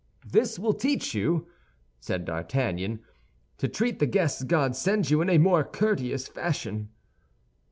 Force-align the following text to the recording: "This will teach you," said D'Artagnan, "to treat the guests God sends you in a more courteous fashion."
"This 0.25 0.57
will 0.57 0.73
teach 0.73 1.13
you," 1.13 1.45
said 1.99 2.25
D'Artagnan, 2.25 3.01
"to 3.59 3.67
treat 3.67 3.99
the 3.99 4.07
guests 4.07 4.41
God 4.41 4.75
sends 4.75 5.11
you 5.11 5.21
in 5.21 5.29
a 5.29 5.37
more 5.37 5.63
courteous 5.63 6.27
fashion." 6.27 6.89